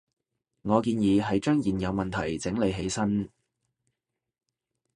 [0.63, 3.29] 我建議係將現有問題整理起身